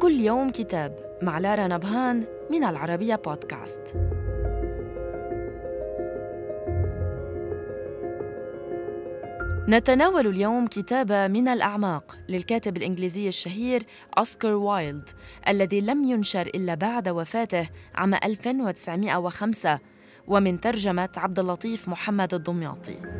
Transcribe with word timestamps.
كل 0.00 0.12
يوم 0.12 0.50
كتاب 0.50 1.18
مع 1.22 1.38
لارا 1.38 1.66
نبهان 1.66 2.24
من 2.50 2.64
العربية 2.64 3.14
بودكاست. 3.14 3.94
نتناول 9.68 10.26
اليوم 10.26 10.66
كتاب 10.66 11.12
من 11.12 11.48
الأعماق 11.48 12.16
للكاتب 12.28 12.76
الإنجليزي 12.76 13.28
الشهير 13.28 13.86
أوسكار 14.18 14.54
وايلد 14.54 15.10
الذي 15.48 15.80
لم 15.80 16.04
ينشر 16.04 16.46
إلا 16.46 16.74
بعد 16.74 17.08
وفاته 17.08 17.68
عام 17.94 18.14
1905 18.14 19.78
ومن 20.28 20.60
ترجمة 20.60 21.10
عبد 21.16 21.38
اللطيف 21.38 21.88
محمد 21.88 22.34
الدمياطي. 22.34 23.19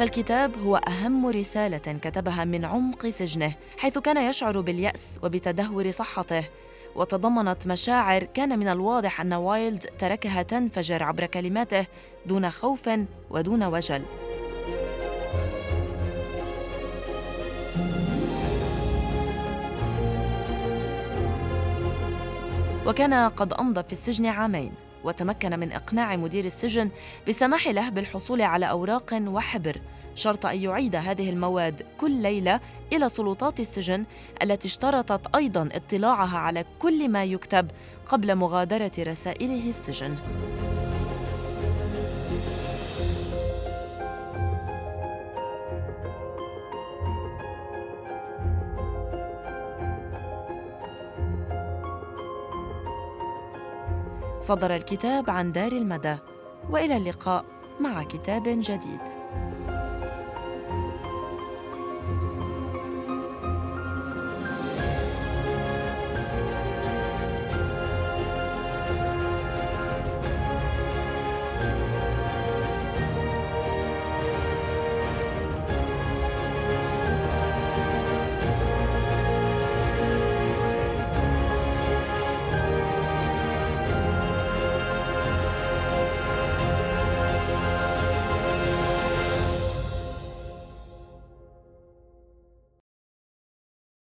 فالكتاب 0.00 0.58
هو 0.58 0.76
أهم 0.76 1.26
رسالة 1.26 1.98
كتبها 2.02 2.44
من 2.44 2.64
عمق 2.64 3.06
سجنه 3.06 3.54
حيث 3.78 3.98
كان 3.98 4.16
يشعر 4.16 4.60
باليأس 4.60 5.18
وبتدهور 5.22 5.90
صحته 5.90 6.44
وتضمنت 6.96 7.66
مشاعر 7.66 8.24
كان 8.24 8.58
من 8.58 8.68
الواضح 8.68 9.20
أن 9.20 9.32
وايلد 9.32 9.86
تركها 9.98 10.42
تنفجر 10.42 11.02
عبر 11.02 11.26
كلماته 11.26 11.86
دون 12.26 12.50
خوف 12.50 12.90
ودون 13.30 13.64
وجل. 13.64 14.02
وكان 22.86 23.28
قد 23.28 23.52
أمضى 23.52 23.82
في 23.82 23.92
السجن 23.92 24.26
عامين. 24.26 24.72
وتمكن 25.04 25.58
من 25.60 25.72
إقناع 25.72 26.16
مدير 26.16 26.44
السجن 26.44 26.90
بسماح 27.28 27.68
له 27.68 27.88
بالحصول 27.88 28.42
على 28.42 28.70
أوراق 28.70 29.22
وحبر 29.26 29.80
شرط 30.14 30.46
أن 30.46 30.56
يعيد 30.56 30.96
هذه 30.96 31.30
المواد 31.30 31.82
كل 31.98 32.10
ليلة 32.10 32.60
إلى 32.92 33.08
سلطات 33.08 33.60
السجن 33.60 34.04
التي 34.42 34.68
اشترطت 34.68 35.34
أيضاً 35.36 35.68
اطلاعها 35.72 36.38
على 36.38 36.64
كل 36.78 37.08
ما 37.08 37.24
يكتب 37.24 37.70
قبل 38.06 38.34
مغادرة 38.34 38.92
رسائله 38.98 39.68
السجن. 39.68 40.16
صدر 54.40 54.76
الكتاب 54.76 55.30
عن 55.30 55.52
دار 55.52 55.72
المدى 55.72 56.16
وإلى 56.70 56.96
اللقاء 56.96 57.44
مع 57.80 58.02
كتاب 58.02 58.42
جديد. 58.46 59.19